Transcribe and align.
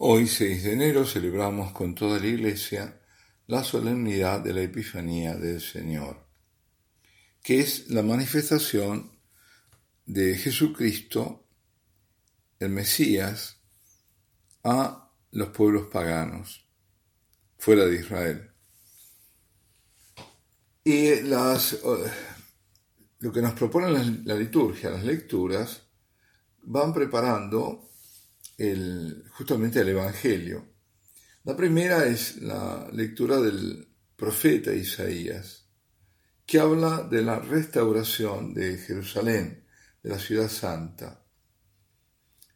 Hoy, 0.00 0.28
6 0.28 0.62
de 0.62 0.72
enero, 0.74 1.04
celebramos 1.04 1.72
con 1.72 1.96
toda 1.96 2.20
la 2.20 2.26
Iglesia 2.28 3.00
la 3.48 3.64
solemnidad 3.64 4.38
de 4.38 4.52
la 4.52 4.62
Epifanía 4.62 5.34
del 5.34 5.60
Señor, 5.60 6.24
que 7.42 7.58
es 7.58 7.90
la 7.90 8.04
manifestación 8.04 9.10
de 10.06 10.36
Jesucristo, 10.36 11.48
el 12.60 12.68
Mesías, 12.68 13.60
a 14.62 15.10
los 15.32 15.48
pueblos 15.48 15.88
paganos 15.88 16.64
fuera 17.58 17.84
de 17.84 17.96
Israel. 17.96 18.52
Y 20.84 21.22
las, 21.22 21.76
lo 23.18 23.32
que 23.32 23.42
nos 23.42 23.54
propone 23.54 23.90
la, 24.24 24.34
liturgia, 24.36 24.90
las 24.90 25.02
lecturas, 25.02 25.82
van 26.62 26.94
preparando 26.94 27.90
justamente 29.30 29.80
el 29.80 29.88
Evangelio. 29.88 30.74
La 31.44 31.56
primera 31.56 32.06
es 32.06 32.42
la 32.42 32.88
lectura 32.92 33.40
del 33.40 33.88
profeta 34.16 34.74
Isaías, 34.74 35.68
que 36.44 36.58
habla 36.58 37.04
de 37.04 37.22
la 37.22 37.38
restauración 37.38 38.52
de 38.54 38.76
Jerusalén, 38.78 39.64
de 40.02 40.10
la 40.10 40.18
ciudad 40.18 40.48
santa. 40.48 41.24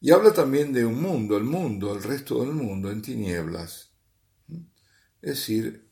Y 0.00 0.10
habla 0.10 0.34
también 0.34 0.72
de 0.72 0.84
un 0.84 1.00
mundo, 1.00 1.36
el 1.36 1.44
mundo, 1.44 1.94
el 1.94 2.02
resto 2.02 2.40
del 2.40 2.52
mundo 2.52 2.90
en 2.90 3.00
tinieblas. 3.00 3.92
Es 5.20 5.38
decir, 5.38 5.88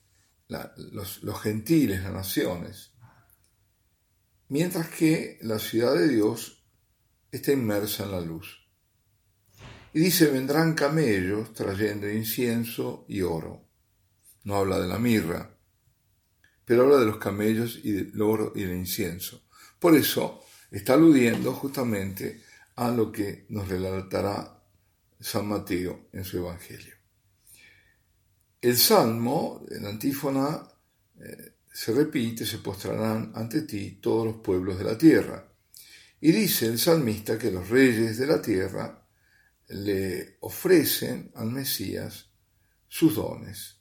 los, 0.48 1.23
los 1.23 1.41
gentiles, 1.41 2.03
las 2.03 2.12
naciones. 2.12 2.92
Mientras 4.48 4.89
que 4.89 5.39
la 5.42 5.61
ciudad 5.61 5.95
de 5.95 6.09
Dios 6.09 6.65
está 7.31 7.53
inmersa 7.53 8.05
en 8.05 8.11
la 8.11 8.20
luz. 8.20 8.59
Y 9.93 10.01
dice, 10.01 10.30
vendrán 10.30 10.75
camellos 10.75 11.53
trayendo 11.53 12.09
incienso 12.09 13.05
y 13.09 13.23
oro. 13.23 13.65
No 14.45 14.56
habla 14.56 14.78
de 14.78 14.87
la 14.87 14.98
mirra, 14.98 15.56
pero 16.64 16.84
habla 16.84 16.98
de 16.98 17.06
los 17.06 17.19
camellos 17.19 17.81
y 17.83 17.92
del 17.92 18.23
oro 18.23 18.53
y 18.55 18.62
del 18.62 18.77
incienso. 18.77 19.42
Por 19.79 19.97
eso 19.97 20.45
está 20.70 20.95
aludiendo 20.95 21.53
justamente 21.53 22.42
a 22.77 22.91
lo 22.91 23.11
que 23.11 23.47
nos 23.48 23.69
relatará 23.69 24.62
San 25.19 25.48
Mateo 25.48 26.09
en 26.12 26.25
su 26.25 26.39
Evangelio. 26.39 26.95
El 28.62 28.77
salmo, 28.77 29.67
en 29.70 29.86
antífona, 29.86 30.69
eh, 31.19 31.55
se 31.73 31.92
repite, 31.92 32.47
se 32.47 32.59
postrarán 32.59 33.33
ante 33.34 33.62
ti 33.62 33.98
todos 34.01 34.27
los 34.27 34.36
pueblos 34.36 34.79
de 34.79 34.84
la 34.84 34.97
tierra. 34.97 35.47
Y 36.20 36.33
dice 36.33 36.67
el 36.67 36.79
salmista 36.79 37.39
que 37.39 37.51
los 37.51 37.69
reyes 37.69 38.19
de 38.19 38.27
la 38.27 38.41
tierra 38.41 39.00
le 39.71 40.37
ofrecen 40.41 41.31
al 41.35 41.51
Mesías 41.51 42.29
sus 42.89 43.15
dones, 43.15 43.77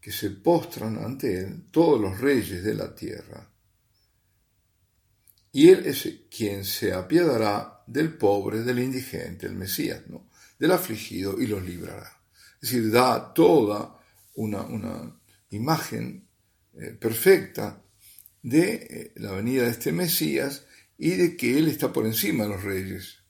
que 0.00 0.10
se 0.10 0.30
postran 0.30 0.98
ante 0.98 1.38
él 1.38 1.68
todos 1.70 2.00
los 2.00 2.20
reyes 2.20 2.64
de 2.64 2.74
la 2.74 2.94
tierra. 2.94 3.48
Y 5.52 5.68
él 5.68 5.86
es 5.86 6.08
quien 6.34 6.64
se 6.64 6.92
apiadará 6.92 7.84
del 7.86 8.16
pobre, 8.16 8.62
del 8.62 8.80
indigente, 8.80 9.46
el 9.46 9.54
Mesías, 9.54 10.02
del 10.58 10.72
afligido 10.72 11.40
y 11.40 11.46
los 11.46 11.62
librará. 11.62 12.20
Es 12.60 12.70
decir, 12.70 12.90
da 12.90 13.32
toda 13.32 14.00
una, 14.34 14.62
una 14.62 15.20
imagen 15.50 16.26
eh, 16.74 16.96
perfecta 16.98 17.82
de 18.42 18.72
eh, 18.72 19.12
la 19.16 19.32
venida 19.32 19.64
de 19.64 19.70
este 19.70 19.92
Mesías 19.92 20.64
y 20.98 21.10
de 21.10 21.36
que 21.36 21.58
él 21.58 21.68
está 21.68 21.92
por 21.92 22.06
encima 22.06 22.44
de 22.44 22.50
los 22.50 22.62
reyes 22.62 23.21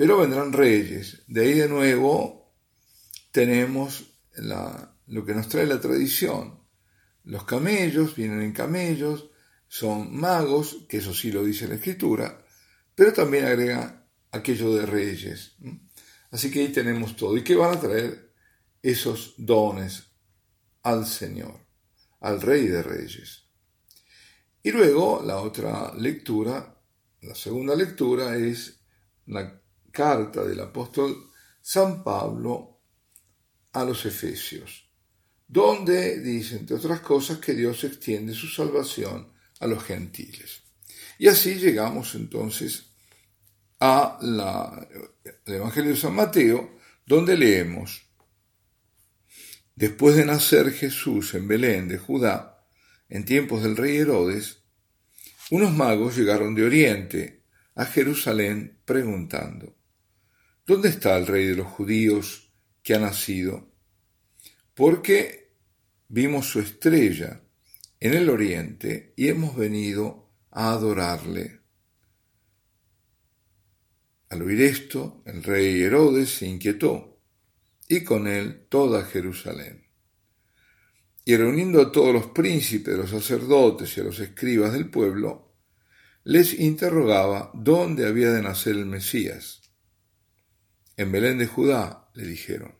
pero 0.00 0.16
vendrán 0.16 0.54
reyes. 0.54 1.24
De 1.26 1.42
ahí 1.42 1.52
de 1.52 1.68
nuevo 1.68 2.54
tenemos 3.32 4.06
lo 4.34 5.26
que 5.26 5.34
nos 5.34 5.46
trae 5.50 5.66
la 5.66 5.78
tradición. 5.78 6.58
Los 7.24 7.44
camellos 7.44 8.16
vienen 8.16 8.40
en 8.40 8.52
camellos, 8.54 9.28
son 9.68 10.16
magos, 10.18 10.86
que 10.88 10.96
eso 10.96 11.12
sí 11.12 11.30
lo 11.30 11.44
dice 11.44 11.68
la 11.68 11.74
escritura, 11.74 12.42
pero 12.94 13.12
también 13.12 13.44
agrega 13.44 14.08
aquello 14.32 14.74
de 14.74 14.86
reyes. 14.86 15.56
Así 16.30 16.50
que 16.50 16.60
ahí 16.60 16.68
tenemos 16.68 17.14
todo. 17.14 17.36
¿Y 17.36 17.44
qué 17.44 17.54
van 17.54 17.76
a 17.76 17.80
traer 17.80 18.32
esos 18.80 19.34
dones 19.36 20.04
al 20.82 21.04
Señor, 21.04 21.66
al 22.20 22.40
Rey 22.40 22.68
de 22.68 22.82
Reyes? 22.82 23.50
Y 24.62 24.70
luego 24.70 25.22
la 25.22 25.42
otra 25.42 25.92
lectura, 25.94 26.82
la 27.20 27.34
segunda 27.34 27.76
lectura 27.76 28.34
es 28.38 28.80
la 29.26 29.59
carta 29.90 30.44
del 30.44 30.60
apóstol 30.60 31.30
San 31.60 32.02
Pablo 32.02 32.80
a 33.72 33.84
los 33.84 34.04
Efesios, 34.06 34.90
donde 35.46 36.20
dice, 36.20 36.56
entre 36.56 36.76
otras 36.76 37.00
cosas, 37.00 37.38
que 37.38 37.54
Dios 37.54 37.84
extiende 37.84 38.34
su 38.34 38.48
salvación 38.48 39.32
a 39.60 39.66
los 39.66 39.82
gentiles. 39.84 40.62
Y 41.18 41.28
así 41.28 41.56
llegamos 41.56 42.14
entonces 42.14 42.86
al 43.78 44.88
Evangelio 45.44 45.90
de 45.90 45.96
San 45.96 46.14
Mateo, 46.14 46.78
donde 47.06 47.36
leemos, 47.36 48.02
después 49.74 50.16
de 50.16 50.26
nacer 50.26 50.72
Jesús 50.72 51.34
en 51.34 51.48
Belén 51.48 51.88
de 51.88 51.98
Judá, 51.98 52.66
en 53.08 53.24
tiempos 53.24 53.62
del 53.62 53.76
rey 53.76 53.96
Herodes, 53.96 54.62
unos 55.50 55.72
magos 55.72 56.16
llegaron 56.16 56.54
de 56.54 56.64
Oriente 56.64 57.44
a 57.74 57.84
Jerusalén 57.84 58.80
preguntando, 58.84 59.79
¿Dónde 60.70 60.90
está 60.90 61.18
el 61.18 61.26
rey 61.26 61.48
de 61.48 61.56
los 61.56 61.66
judíos 61.66 62.52
que 62.84 62.94
ha 62.94 63.00
nacido? 63.00 63.72
Porque 64.72 65.56
vimos 66.06 66.46
su 66.46 66.60
estrella 66.60 67.42
en 67.98 68.14
el 68.14 68.30
oriente 68.30 69.12
y 69.16 69.26
hemos 69.26 69.56
venido 69.56 70.30
a 70.52 70.70
adorarle. 70.70 71.58
Al 74.28 74.42
oír 74.42 74.60
esto, 74.60 75.24
el 75.26 75.42
rey 75.42 75.82
Herodes 75.82 76.30
se 76.30 76.46
inquietó, 76.46 77.20
y 77.88 78.04
con 78.04 78.28
él 78.28 78.68
toda 78.68 79.04
Jerusalén. 79.04 79.88
Y 81.24 81.34
reuniendo 81.36 81.82
a 81.82 81.90
todos 81.90 82.14
los 82.14 82.26
príncipes, 82.26 82.96
los 82.96 83.10
sacerdotes 83.10 83.96
y 83.96 84.02
a 84.02 84.04
los 84.04 84.20
escribas 84.20 84.72
del 84.72 84.88
pueblo, 84.88 85.52
les 86.22 86.56
interrogaba 86.60 87.50
dónde 87.54 88.06
había 88.06 88.30
de 88.30 88.42
nacer 88.42 88.76
el 88.76 88.86
Mesías. 88.86 89.59
En 91.00 91.10
Belén 91.10 91.38
de 91.38 91.46
Judá, 91.46 92.10
le 92.12 92.26
dijeron, 92.26 92.74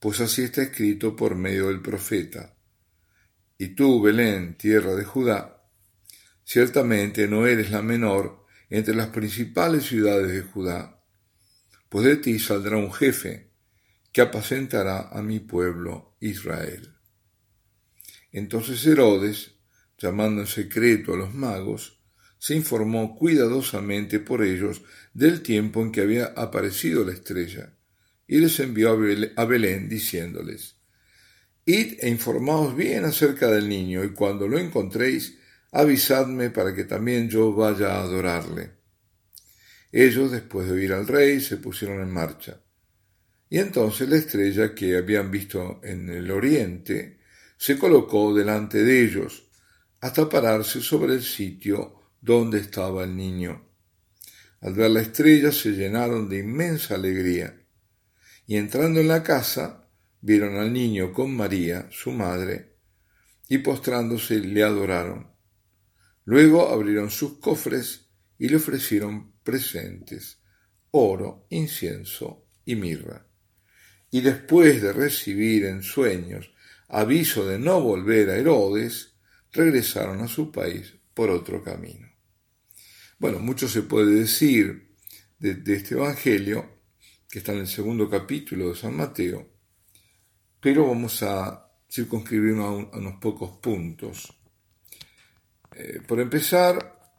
pues 0.00 0.20
así 0.20 0.42
está 0.42 0.60
escrito 0.60 1.14
por 1.14 1.36
medio 1.36 1.68
del 1.68 1.80
profeta. 1.80 2.56
Y 3.56 3.76
tú, 3.76 4.02
Belén, 4.02 4.56
tierra 4.58 4.96
de 4.96 5.04
Judá, 5.04 5.62
ciertamente 6.42 7.28
no 7.28 7.46
eres 7.46 7.70
la 7.70 7.80
menor 7.80 8.44
entre 8.70 8.96
las 8.96 9.10
principales 9.10 9.84
ciudades 9.84 10.32
de 10.32 10.42
Judá, 10.42 11.00
pues 11.88 12.06
de 12.06 12.16
ti 12.16 12.40
saldrá 12.40 12.76
un 12.76 12.92
jefe 12.92 13.52
que 14.10 14.22
apacentará 14.22 15.08
a 15.10 15.22
mi 15.22 15.38
pueblo 15.38 16.16
Israel. 16.18 16.92
Entonces 18.32 18.84
Herodes, 18.84 19.60
llamando 19.96 20.40
en 20.40 20.48
secreto 20.48 21.14
a 21.14 21.18
los 21.18 21.32
magos, 21.32 22.01
se 22.42 22.56
informó 22.56 23.14
cuidadosamente 23.14 24.18
por 24.18 24.42
ellos 24.42 24.82
del 25.14 25.42
tiempo 25.42 25.80
en 25.80 25.92
que 25.92 26.00
había 26.00 26.24
aparecido 26.24 27.04
la 27.04 27.12
estrella, 27.12 27.72
y 28.26 28.38
les 28.38 28.58
envió 28.58 28.90
a 29.36 29.44
Belén 29.44 29.88
diciéndoles, 29.88 30.74
Id 31.64 31.98
e 32.00 32.08
informaos 32.08 32.74
bien 32.74 33.04
acerca 33.04 33.46
del 33.46 33.68
niño, 33.68 34.02
y 34.02 34.10
cuando 34.10 34.48
lo 34.48 34.58
encontréis, 34.58 35.38
avisadme 35.70 36.50
para 36.50 36.74
que 36.74 36.82
también 36.82 37.30
yo 37.30 37.52
vaya 37.52 37.94
a 37.94 38.02
adorarle. 38.02 38.72
Ellos, 39.92 40.32
después 40.32 40.66
de 40.66 40.72
oír 40.72 40.92
al 40.94 41.06
rey, 41.06 41.40
se 41.40 41.58
pusieron 41.58 42.00
en 42.00 42.10
marcha. 42.10 42.60
Y 43.48 43.60
entonces 43.60 44.08
la 44.08 44.16
estrella 44.16 44.74
que 44.74 44.96
habían 44.96 45.30
visto 45.30 45.80
en 45.84 46.10
el 46.10 46.28
oriente 46.28 47.20
se 47.56 47.78
colocó 47.78 48.34
delante 48.34 48.82
de 48.82 49.04
ellos, 49.04 49.48
hasta 50.00 50.28
pararse 50.28 50.80
sobre 50.80 51.14
el 51.14 51.22
sitio 51.22 52.01
dónde 52.22 52.60
estaba 52.60 53.02
el 53.02 53.16
niño. 53.16 53.68
Al 54.60 54.74
ver 54.74 54.92
la 54.92 55.00
estrella 55.00 55.50
se 55.50 55.72
llenaron 55.72 56.28
de 56.28 56.38
inmensa 56.38 56.94
alegría, 56.94 57.66
y 58.46 58.56
entrando 58.56 59.00
en 59.00 59.08
la 59.08 59.24
casa 59.24 59.88
vieron 60.20 60.56
al 60.56 60.72
niño 60.72 61.12
con 61.12 61.34
María, 61.34 61.88
su 61.90 62.12
madre, 62.12 62.76
y 63.48 63.58
postrándose 63.58 64.38
le 64.38 64.62
adoraron. 64.62 65.32
Luego 66.24 66.68
abrieron 66.68 67.10
sus 67.10 67.38
cofres 67.38 68.08
y 68.38 68.48
le 68.48 68.56
ofrecieron 68.56 69.32
presentes, 69.42 70.38
oro, 70.92 71.46
incienso 71.50 72.46
y 72.64 72.76
mirra. 72.76 73.26
Y 74.12 74.20
después 74.20 74.80
de 74.80 74.92
recibir 74.92 75.64
en 75.64 75.82
sueños 75.82 76.54
aviso 76.86 77.46
de 77.46 77.58
no 77.58 77.80
volver 77.80 78.30
a 78.30 78.36
Herodes, 78.36 79.16
regresaron 79.50 80.20
a 80.20 80.28
su 80.28 80.52
país 80.52 80.94
por 81.14 81.30
otro 81.30 81.64
camino. 81.64 82.11
Bueno, 83.22 83.38
mucho 83.38 83.68
se 83.68 83.82
puede 83.82 84.16
decir 84.16 84.96
de, 85.38 85.62
este 85.76 85.94
Evangelio 85.94 86.80
que 87.30 87.38
está 87.38 87.52
en 87.52 87.60
el 87.60 87.68
segundo 87.68 88.10
capítulo 88.10 88.70
de 88.70 88.74
San 88.74 88.96
Mateo, 88.96 89.48
pero 90.58 90.88
vamos 90.88 91.22
a 91.22 91.70
circunscribirnos 91.88 92.88
a, 92.92 92.96
unos 92.96 93.20
pocos 93.20 93.58
puntos. 93.58 94.36
Eh, 95.76 96.00
por 96.04 96.18
empezar, 96.18 97.14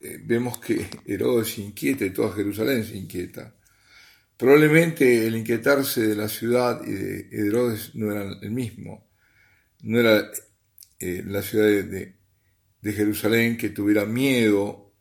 eh, 0.00 0.20
vemos 0.22 0.60
que 0.60 0.88
Herodes 1.04 1.48
se 1.48 1.62
inquieta 1.62 2.04
y 2.04 2.10
toda 2.10 2.36
Jerusalén 2.36 2.84
se 2.84 2.96
inquieta. 2.96 3.56
Probablemente 4.36 5.26
el 5.26 5.34
inquietarse 5.34 6.06
de 6.06 6.14
la 6.14 6.28
ciudad 6.28 6.80
y 6.86 6.92
de 6.92 7.28
Herodes 7.48 7.96
no 7.96 8.12
era 8.12 8.38
el 8.40 8.52
mismo. 8.52 9.10
No 9.82 9.98
era 9.98 10.30
eh, 11.00 11.24
la 11.26 11.42
ciudad 11.42 11.66
de, 11.66 12.14
Jerusalén 12.84 13.56
que 13.56 13.70
tuviera 13.70 14.04
miedo 14.04 14.91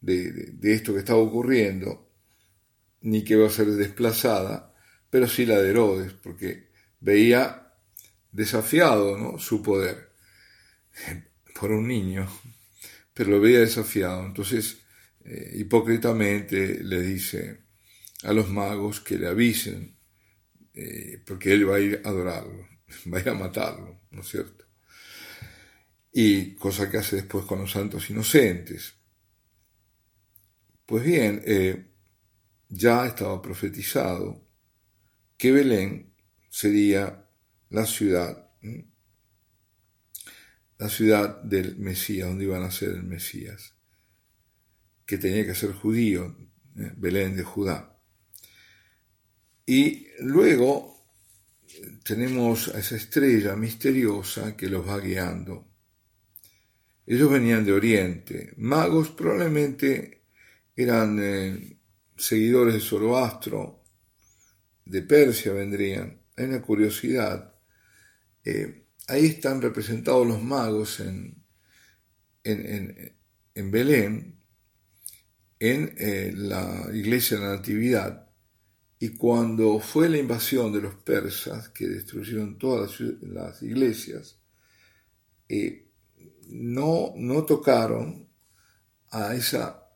de, 0.00 0.58
esto 0.62 0.92
que 0.92 1.00
estaba 1.00 1.18
ocurriendo, 1.18 2.10
ni 3.02 3.24
que 3.24 3.34
iba 3.34 3.46
a 3.46 3.50
ser 3.50 3.66
desplazada, 3.66 4.74
pero 5.10 5.26
sí 5.28 5.46
la 5.46 5.60
de 5.60 5.70
Herodes, 5.70 6.12
porque 6.12 6.68
veía 7.00 7.72
desafiado 8.32 9.18
¿no? 9.18 9.38
su 9.38 9.62
poder 9.62 10.10
por 11.58 11.72
un 11.72 11.88
niño 11.88 12.28
pero 13.20 13.32
lo 13.32 13.40
veía 13.42 13.60
desafiado. 13.60 14.24
Entonces, 14.24 14.78
eh, 15.26 15.52
hipócritamente 15.56 16.82
le 16.82 17.02
dice 17.02 17.58
a 18.22 18.32
los 18.32 18.48
magos 18.48 19.00
que 19.00 19.18
le 19.18 19.28
avisen, 19.28 19.94
eh, 20.74 21.22
porque 21.26 21.52
él 21.52 21.68
va 21.68 21.76
a 21.76 21.80
ir 21.80 22.00
a 22.02 22.08
adorarlo, 22.08 22.66
va 23.12 23.18
a 23.18 23.20
ir 23.20 23.28
a 23.28 23.34
matarlo, 23.34 24.00
¿no 24.10 24.22
es 24.22 24.28
cierto? 24.28 24.64
Y 26.14 26.54
cosa 26.54 26.90
que 26.90 26.96
hace 26.96 27.16
después 27.16 27.44
con 27.44 27.58
los 27.58 27.72
santos 27.72 28.08
inocentes. 28.08 28.94
Pues 30.90 31.04
bien, 31.04 31.40
eh, 31.46 31.86
ya 32.68 33.06
estaba 33.06 33.40
profetizado 33.40 34.44
que 35.38 35.52
Belén 35.52 36.12
sería 36.50 37.30
la 37.68 37.86
ciudad 37.86 38.50
la 40.78 40.88
ciudad 40.88 41.42
del 41.44 41.76
Mesías, 41.76 42.26
donde 42.26 42.46
iban 42.46 42.64
a 42.64 42.72
ser 42.72 42.88
el 42.88 43.04
Mesías, 43.04 43.76
que 45.06 45.16
tenía 45.16 45.46
que 45.46 45.54
ser 45.54 45.74
judío, 45.74 46.36
eh, 46.76 46.92
Belén 46.96 47.36
de 47.36 47.44
Judá. 47.44 47.96
Y 49.64 50.08
luego 50.18 51.06
tenemos 52.02 52.66
a 52.74 52.80
esa 52.80 52.96
estrella 52.96 53.54
misteriosa 53.54 54.56
que 54.56 54.68
los 54.68 54.88
va 54.88 54.98
guiando. 54.98 55.68
Ellos 57.06 57.30
venían 57.30 57.64
de 57.64 57.74
Oriente, 57.74 58.54
magos 58.56 59.10
probablemente 59.10 60.19
eran 60.82 61.18
eh, 61.20 61.78
seguidores 62.16 62.74
de 62.74 62.80
Zoroastro, 62.80 63.84
de 64.84 65.02
Persia 65.02 65.52
vendrían. 65.52 66.20
Hay 66.36 66.46
una 66.46 66.62
curiosidad. 66.62 67.54
Eh, 68.44 68.86
ahí 69.08 69.26
están 69.26 69.60
representados 69.60 70.26
los 70.26 70.42
magos 70.42 71.00
en, 71.00 71.44
en, 72.42 73.70
Belén, 73.70 74.40
en 75.58 75.94
eh, 75.98 76.32
la 76.34 76.88
iglesia 76.92 77.36
de 77.38 77.44
la 77.44 77.56
Natividad, 77.56 78.30
y 78.98 79.10
cuando 79.10 79.78
fue 79.80 80.08
la 80.08 80.18
invasión 80.18 80.72
de 80.72 80.80
los 80.80 80.94
persas, 80.96 81.68
que 81.68 81.86
destruyeron 81.86 82.58
todas 82.58 83.00
las, 83.22 83.62
iglesias, 83.62 84.38
no, 86.48 87.12
no 87.16 87.44
tocaron 87.44 88.28
a 89.10 89.34
esa, 89.34 89.89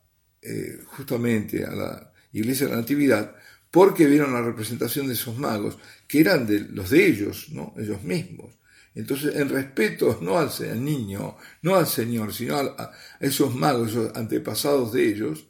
eh, 0.45 0.81
justamente 0.87 1.65
a 1.65 1.71
la 1.71 2.13
iglesia 2.33 2.67
de 2.67 2.73
la 2.73 2.81
Natividad, 2.81 3.35
porque 3.71 4.07
vieron 4.07 4.33
la 4.33 4.43
representación 4.43 5.07
de 5.07 5.15
esos 5.15 5.39
magos, 5.39 5.79
que 6.07 6.21
eran 6.21 6.47
de 6.47 6.61
los 6.61 6.91
de 6.91 7.07
ellos, 7.07 7.49
¿no? 7.51 7.75
ellos 7.79 8.03
mismos. 8.03 8.55
Entonces, 8.95 9.37
en 9.37 9.49
respeto 9.49 10.19
no 10.21 10.39
al, 10.39 10.51
niño, 10.85 11.37
no 11.63 11.75
al 11.75 11.87
Señor, 11.87 12.33
sino 12.33 12.57
a, 12.59 12.93
esos 13.19 13.55
magos, 13.55 13.91
esos 13.91 14.15
antepasados 14.15 14.93
de 14.93 15.09
ellos, 15.09 15.47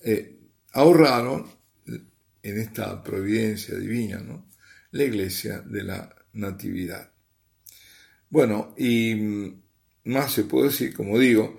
eh, 0.00 0.38
ahorraron 0.72 1.46
en 2.42 2.58
esta 2.58 3.04
providencia 3.04 3.76
divina, 3.76 4.20
¿no? 4.20 4.46
la 4.92 5.04
iglesia 5.04 5.60
de 5.60 5.84
la 5.84 6.16
Natividad. 6.32 7.10
Bueno, 8.28 8.74
y 8.78 9.14
mm, 9.14 9.62
más 10.04 10.32
se 10.32 10.44
puede 10.44 10.68
decir, 10.68 10.94
como 10.94 11.18
digo, 11.18 11.58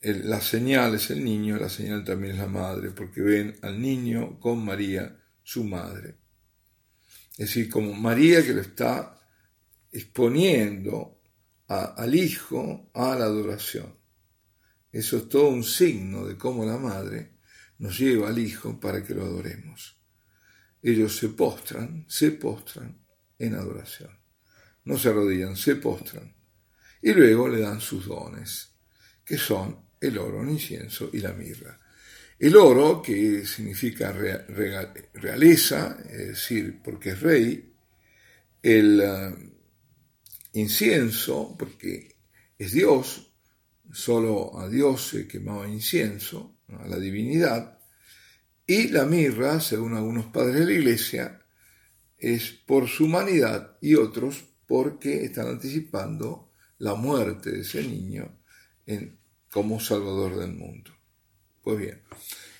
la 0.00 0.40
señal 0.40 0.94
es 0.94 1.10
el 1.10 1.24
niño, 1.24 1.58
la 1.58 1.68
señal 1.68 2.04
también 2.04 2.32
es 2.32 2.38
la 2.38 2.46
madre, 2.46 2.90
porque 2.90 3.20
ven 3.20 3.58
al 3.62 3.80
niño 3.80 4.40
con 4.40 4.64
María, 4.64 5.18
su 5.42 5.64
madre. 5.64 6.16
Es 7.32 7.48
decir, 7.48 7.68
como 7.68 7.92
María 7.92 8.44
que 8.44 8.54
lo 8.54 8.60
está 8.60 9.20
exponiendo 9.92 11.20
al 11.66 12.14
hijo 12.14 12.90
a 12.94 13.14
la 13.16 13.26
adoración. 13.26 13.96
Eso 14.90 15.18
es 15.18 15.28
todo 15.28 15.48
un 15.48 15.62
signo 15.62 16.26
de 16.26 16.36
cómo 16.36 16.64
la 16.64 16.78
madre 16.78 17.38
nos 17.78 17.98
lleva 17.98 18.28
al 18.28 18.38
hijo 18.38 18.80
para 18.80 19.04
que 19.04 19.14
lo 19.14 19.24
adoremos. 19.24 20.02
Ellos 20.82 21.16
se 21.16 21.28
postran, 21.28 22.06
se 22.08 22.32
postran 22.32 23.04
en 23.38 23.54
adoración. 23.54 24.10
No 24.84 24.98
se 24.98 25.10
arrodillan, 25.10 25.56
se 25.56 25.76
postran. 25.76 26.34
Y 27.02 27.12
luego 27.12 27.48
le 27.48 27.60
dan 27.60 27.80
sus 27.80 28.06
dones, 28.06 28.74
que 29.24 29.38
son 29.38 29.89
el 30.00 30.18
oro, 30.18 30.42
el 30.42 30.50
incienso 30.50 31.10
y 31.12 31.20
la 31.20 31.32
mirra. 31.32 31.78
El 32.38 32.56
oro, 32.56 33.02
que 33.02 33.44
significa 33.44 34.12
realeza, 34.12 35.98
es 36.08 36.28
decir, 36.28 36.80
porque 36.82 37.10
es 37.10 37.20
rey, 37.20 37.74
el 38.62 39.00
eh, 39.02 39.34
incienso, 40.54 41.54
porque 41.58 42.16
es 42.58 42.72
Dios, 42.72 43.30
solo 43.92 44.58
a 44.58 44.68
Dios 44.70 45.08
se 45.08 45.28
quemaba 45.28 45.68
incienso, 45.68 46.56
a 46.68 46.88
la 46.88 46.98
divinidad, 46.98 47.78
y 48.66 48.88
la 48.88 49.04
mirra, 49.04 49.60
según 49.60 49.94
algunos 49.94 50.26
padres 50.26 50.60
de 50.60 50.64
la 50.64 50.72
iglesia, 50.72 51.42
es 52.16 52.50
por 52.50 52.88
su 52.88 53.04
humanidad 53.04 53.76
y 53.82 53.96
otros 53.96 54.44
porque 54.66 55.24
están 55.24 55.48
anticipando 55.48 56.52
la 56.78 56.94
muerte 56.94 57.50
de 57.50 57.60
ese 57.60 57.82
niño 57.82 58.40
en, 58.86 59.19
como 59.50 59.80
salvador 59.80 60.36
del 60.36 60.52
mundo. 60.52 60.90
Pues 61.62 61.78
bien, 61.78 62.02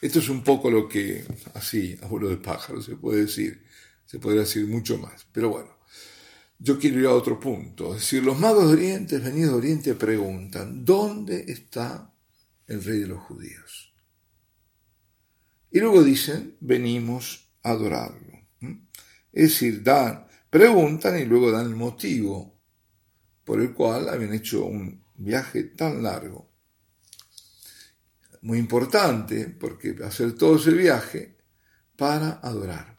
esto 0.00 0.18
es 0.18 0.28
un 0.28 0.42
poco 0.42 0.70
lo 0.70 0.88
que, 0.88 1.24
así, 1.54 1.98
a 2.02 2.06
vuelo 2.06 2.28
de 2.28 2.36
pájaro 2.36 2.82
se 2.82 2.96
puede 2.96 3.22
decir, 3.22 3.64
se 4.06 4.18
podría 4.18 4.42
decir 4.42 4.66
mucho 4.66 4.98
más, 4.98 5.26
pero 5.32 5.50
bueno, 5.50 5.80
yo 6.58 6.78
quiero 6.78 7.00
ir 7.00 7.06
a 7.06 7.14
otro 7.14 7.40
punto. 7.40 7.94
Es 7.94 8.02
decir, 8.02 8.22
los 8.22 8.38
magos 8.38 8.66
de 8.66 8.72
Oriente, 8.74 9.18
venidos 9.18 9.52
de 9.52 9.58
Oriente, 9.58 9.94
preguntan, 9.94 10.84
¿dónde 10.84 11.44
está 11.48 12.12
el 12.66 12.84
rey 12.84 13.00
de 13.00 13.06
los 13.06 13.22
judíos? 13.22 13.94
Y 15.70 15.80
luego 15.80 16.02
dicen, 16.02 16.56
venimos 16.60 17.48
a 17.62 17.70
adorarlo. 17.70 18.38
Es 19.32 19.50
decir, 19.50 19.82
dan, 19.82 20.26
preguntan 20.50 21.18
y 21.18 21.24
luego 21.24 21.50
dan 21.50 21.66
el 21.66 21.76
motivo 21.76 22.60
por 23.44 23.60
el 23.60 23.72
cual 23.72 24.08
habían 24.08 24.34
hecho 24.34 24.64
un 24.64 25.02
viaje 25.16 25.64
tan 25.64 26.02
largo. 26.02 26.49
Muy 28.42 28.58
importante, 28.58 29.46
porque 29.48 29.96
hacer 30.04 30.34
todo 30.34 30.56
ese 30.56 30.72
viaje 30.72 31.38
para 31.96 32.40
adorar. 32.42 32.98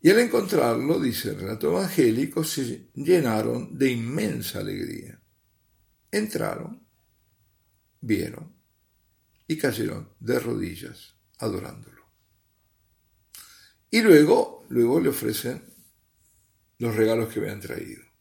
Y 0.00 0.10
al 0.10 0.18
encontrarlo, 0.18 0.98
dice 0.98 1.30
el 1.30 1.40
relato 1.40 1.70
evangélico, 1.70 2.42
se 2.42 2.90
llenaron 2.94 3.76
de 3.78 3.90
inmensa 3.90 4.58
alegría. 4.58 5.20
Entraron, 6.10 6.86
vieron 8.00 8.52
y 9.46 9.56
cayeron 9.56 10.08
de 10.18 10.38
rodillas 10.38 11.14
adorándolo. 11.38 12.02
Y 13.90 14.00
luego, 14.00 14.66
luego 14.68 15.00
le 15.00 15.10
ofrecen 15.10 15.62
los 16.78 16.96
regalos 16.96 17.32
que 17.32 17.40
habían 17.40 17.60
traído. 17.60 18.11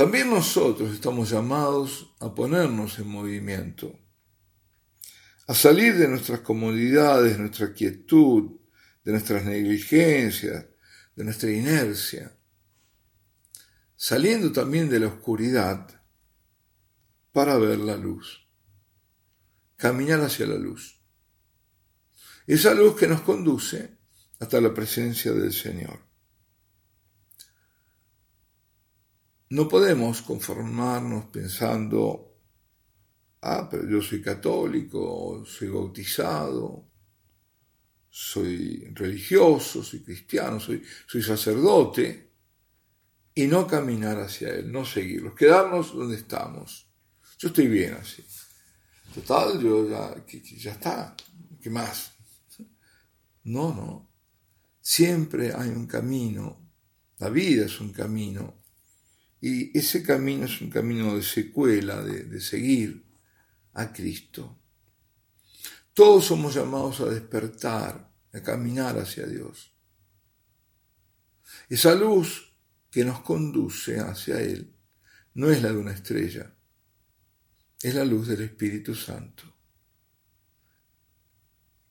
También 0.00 0.30
nosotros 0.30 0.94
estamos 0.94 1.28
llamados 1.28 2.14
a 2.20 2.34
ponernos 2.34 2.98
en 2.98 3.06
movimiento, 3.06 4.00
a 5.46 5.52
salir 5.52 5.94
de 5.98 6.08
nuestras 6.08 6.40
comodidades, 6.40 7.38
nuestra 7.38 7.74
quietud, 7.74 8.60
de 9.04 9.12
nuestras 9.12 9.44
negligencias, 9.44 10.64
de 11.14 11.24
nuestra 11.24 11.50
inercia, 11.50 12.34
saliendo 13.94 14.50
también 14.52 14.88
de 14.88 15.00
la 15.00 15.08
oscuridad 15.08 16.02
para 17.30 17.58
ver 17.58 17.80
la 17.80 17.98
luz, 17.98 18.48
caminar 19.76 20.22
hacia 20.22 20.46
la 20.46 20.56
luz. 20.56 20.98
Esa 22.46 22.72
luz 22.72 22.96
que 22.96 23.06
nos 23.06 23.20
conduce 23.20 23.98
hasta 24.38 24.62
la 24.62 24.72
presencia 24.72 25.32
del 25.32 25.52
Señor. 25.52 26.09
No 29.50 29.66
podemos 29.66 30.22
conformarnos 30.22 31.24
pensando, 31.26 32.36
ah, 33.42 33.68
pero 33.68 33.88
yo 33.88 34.00
soy 34.00 34.22
católico, 34.22 35.44
soy 35.44 35.68
bautizado, 35.68 36.88
soy 38.08 38.92
religioso, 38.94 39.82
soy 39.82 40.04
cristiano, 40.04 40.60
soy, 40.60 40.82
sacerdote, 41.20 42.30
y 43.34 43.48
no 43.48 43.66
caminar 43.66 44.20
hacia 44.20 44.50
Él, 44.50 44.70
no 44.70 44.84
seguirlo, 44.84 45.34
quedarnos 45.34 45.96
donde 45.96 46.16
estamos. 46.16 46.88
Yo 47.36 47.48
estoy 47.48 47.66
bien 47.66 47.94
así. 47.94 48.24
Total, 49.12 49.60
yo 49.60 49.88
ya, 49.88 50.14
ya 50.58 50.72
está, 50.72 51.16
¿qué 51.60 51.70
más? 51.70 52.12
No, 53.42 53.74
no. 53.74 54.10
Siempre 54.80 55.52
hay 55.52 55.70
un 55.70 55.88
camino, 55.88 56.70
la 57.18 57.30
vida 57.30 57.66
es 57.66 57.80
un 57.80 57.92
camino, 57.92 58.59
y 59.40 59.76
ese 59.76 60.02
camino 60.02 60.44
es 60.44 60.60
un 60.60 60.70
camino 60.70 61.16
de 61.16 61.22
secuela, 61.22 62.02
de, 62.02 62.40
seguir 62.40 63.04
a 63.72 63.92
Cristo. 63.92 64.58
Todos 65.94 66.26
somos 66.26 66.54
llamados 66.54 67.00
a 67.00 67.06
despertar, 67.06 68.12
a 68.32 68.40
caminar 68.42 68.98
hacia 68.98 69.26
Dios. 69.26 69.72
Esa 71.68 71.94
luz 71.94 72.52
que 72.90 73.04
nos 73.04 73.20
conduce 73.20 73.98
hacia 73.98 74.40
Él 74.40 74.76
no 75.34 75.50
es 75.50 75.62
la 75.62 75.70
de 75.70 75.78
una 75.78 75.92
estrella, 75.92 76.54
es 77.82 77.94
la 77.94 78.04
luz 78.04 78.28
del 78.28 78.42
Espíritu 78.42 78.94
Santo, 78.94 79.44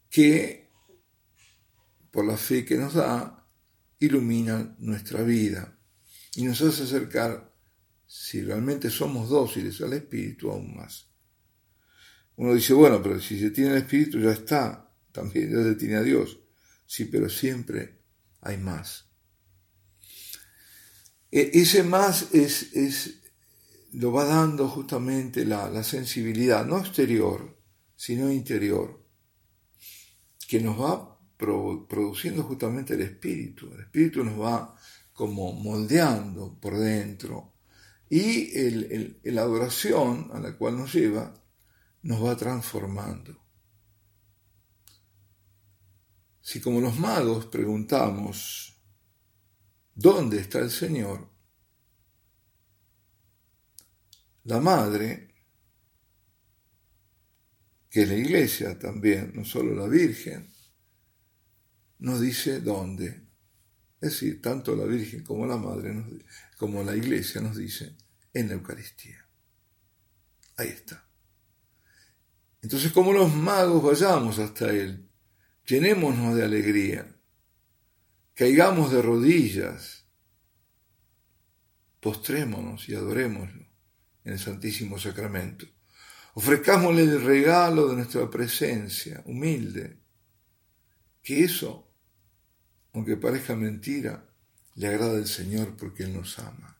que 0.09 0.69
por 2.11 2.25
la 2.25 2.37
fe 2.37 2.63
que 2.63 2.77
nos 2.77 2.93
da, 2.93 3.47
ilumina 3.99 4.75
nuestra 4.79 5.23
vida 5.23 5.78
y 6.39 6.43
nos 6.45 6.61
hace 6.61 6.83
acercar, 6.83 7.53
si 8.07 8.41
realmente 8.41 8.89
somos 8.89 9.27
dóciles 9.27 9.81
al 9.81 9.91
Espíritu, 9.91 10.49
aún 10.49 10.73
más. 10.73 11.09
Uno 12.37 12.53
dice, 12.53 12.73
bueno, 12.73 13.03
pero 13.03 13.19
si 13.19 13.37
se 13.37 13.51
tiene 13.51 13.71
el 13.71 13.79
Espíritu 13.79 14.21
ya 14.21 14.31
está, 14.31 14.89
también 15.11 15.51
ya 15.51 15.61
se 15.61 15.75
tiene 15.75 15.97
a 15.97 16.01
Dios. 16.01 16.39
Sí, 16.85 17.03
pero 17.03 17.29
siempre 17.29 17.99
hay 18.39 18.57
más. 18.57 19.09
E, 21.29 21.51
ese 21.55 21.83
más 21.83 22.33
es, 22.33 22.71
es, 22.71 23.19
lo 23.91 24.13
va 24.13 24.23
dando 24.23 24.69
justamente 24.69 25.43
la, 25.43 25.69
la 25.69 25.83
sensibilidad, 25.83 26.65
no 26.65 26.79
exterior, 26.79 27.61
sino 27.97 28.31
interior, 28.31 29.05
que 30.47 30.61
nos 30.61 30.79
va 30.79 31.19
produciendo 31.37 32.43
justamente 32.43 32.93
el 32.93 33.01
espíritu. 33.01 33.73
El 33.73 33.81
espíritu 33.81 34.23
nos 34.23 34.39
va 34.39 34.79
como 35.19 35.51
moldeando 35.51 36.57
por 36.61 36.77
dentro 36.77 37.53
y 38.09 38.57
el, 38.57 39.19
la 39.21 39.41
adoración 39.41 40.29
a 40.31 40.39
la 40.39 40.57
cual 40.57 40.77
nos 40.77 40.93
lleva 40.93 41.33
nos 42.03 42.23
va 42.23 42.37
transformando. 42.37 43.37
Si 46.39 46.61
como 46.61 46.79
los 46.79 46.97
magos 46.97 47.47
preguntamos, 47.47 48.81
¿dónde 49.93 50.39
está 50.39 50.59
el 50.59 50.71
Señor? 50.71 51.29
La 54.45 54.61
Madre, 54.61 55.35
que 57.89 58.03
es 58.03 58.07
la 58.07 58.15
Iglesia 58.15 58.79
también, 58.79 59.33
no 59.35 59.43
solo 59.43 59.75
la 59.75 59.89
Virgen, 59.89 60.49
nos 61.97 62.21
dice 62.21 62.61
dónde. 62.61 63.18
Es 64.01 64.11
decir, 64.11 64.41
tanto 64.41 64.75
la 64.75 64.85
Virgen 64.85 65.23
como 65.23 65.45
la 65.45 65.57
Madre, 65.57 65.93
como 66.57 66.83
la 66.83 66.95
Iglesia 66.95 67.41
nos 67.41 67.57
dice 67.57 67.97
en 68.33 68.47
la 68.47 68.53
Eucaristía. 68.53 69.25
Ahí 70.55 70.69
está. 70.69 71.05
Entonces, 72.61 72.91
como 72.91 73.13
los 73.13 73.33
magos, 73.33 73.83
vayamos 73.83 74.39
hasta 74.39 74.69
Él, 74.69 75.09
llenémonos 75.65 76.35
de 76.35 76.43
alegría, 76.43 77.15
caigamos 78.33 78.91
de 78.91 79.01
rodillas, 79.01 80.05
postrémonos 81.99 82.87
y 82.87 82.95
adorémoslo 82.95 83.67
en 84.23 84.33
el 84.33 84.39
Santísimo 84.39 84.97
Sacramento. 84.97 85.65
Ofrezcámosle 86.35 87.03
el 87.03 87.21
regalo 87.21 87.89
de 87.89 87.95
nuestra 87.95 88.29
presencia, 88.29 89.21
humilde, 89.25 89.99
que 91.21 91.43
eso 91.43 91.88
aunque 92.93 93.17
parezca 93.17 93.55
mentira, 93.55 94.29
le 94.75 94.87
agrada 94.87 95.17
al 95.17 95.27
Señor 95.27 95.75
porque 95.77 96.03
Él 96.03 96.13
nos 96.13 96.39
ama. 96.39 96.79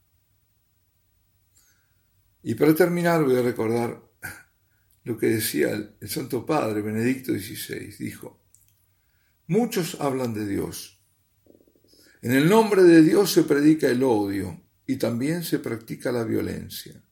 Y 2.41 2.55
para 2.55 2.73
terminar 2.73 3.23
voy 3.23 3.35
a 3.35 3.41
recordar 3.41 4.01
lo 5.03 5.17
que 5.17 5.27
decía 5.27 5.71
el, 5.71 6.09
Santo 6.09 6.45
Padre 6.45 6.81
Benedicto 6.81 7.33
XVI. 7.33 7.95
Dijo, 7.97 8.41
muchos 9.47 9.97
hablan 9.99 10.33
de 10.33 10.47
Dios. 10.47 11.01
En 12.21 12.31
el 12.31 12.49
nombre 12.49 12.83
de 12.83 13.01
Dios 13.01 13.31
se 13.31 13.43
predica 13.43 13.87
el 13.87 14.03
odio 14.03 14.61
y 14.85 14.97
también 14.97 15.43
se 15.43 15.59
practica 15.59 16.11
la 16.11 16.23
violencia. 16.23 17.03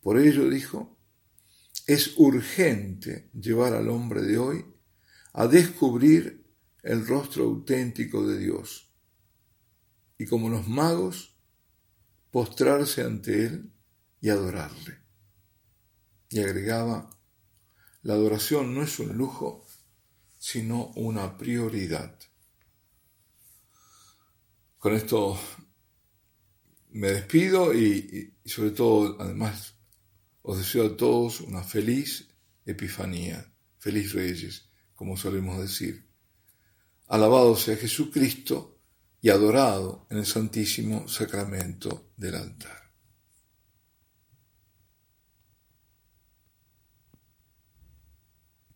Por 0.00 0.18
ello, 0.18 0.48
dijo, 0.48 0.98
es 1.86 2.14
urgente 2.18 3.30
llevar 3.32 3.74
al 3.74 3.88
hombre 3.88 4.22
de 4.22 4.38
hoy 4.38 4.64
a 5.32 5.46
descubrir 5.46 6.43
el 6.84 7.06
rostro 7.06 7.44
auténtico 7.44 8.26
de 8.26 8.38
Dios 8.38 8.90
y 10.18 10.26
como 10.26 10.48
los 10.48 10.68
magos, 10.68 11.34
postrarse 12.30 13.02
ante 13.02 13.46
Él 13.46 13.72
y 14.20 14.28
adorarle. 14.28 14.98
Y 16.28 16.40
agregaba, 16.40 17.10
la 18.02 18.14
adoración 18.14 18.74
no 18.74 18.82
es 18.82 18.98
un 18.98 19.16
lujo, 19.16 19.66
sino 20.38 20.88
una 20.96 21.38
prioridad. 21.38 22.18
Con 24.78 24.94
esto 24.94 25.40
me 26.90 27.08
despido 27.08 27.72
y, 27.74 28.34
sobre 28.44 28.72
todo, 28.72 29.20
además, 29.20 29.74
os 30.42 30.58
deseo 30.58 30.86
a 30.86 30.96
todos 30.96 31.40
una 31.40 31.62
feliz 31.62 32.28
Epifanía, 32.66 33.52
feliz 33.78 34.12
Reyes, 34.12 34.68
como 34.94 35.16
solemos 35.16 35.60
decir. 35.60 36.13
Alabado 37.08 37.56
sea 37.56 37.76
Jesucristo 37.76 38.78
y 39.20 39.30
adorado 39.30 40.06
en 40.10 40.18
el 40.18 40.26
Santísimo 40.26 41.08
Sacramento 41.08 42.10
del 42.16 42.34
altar. 42.34 42.83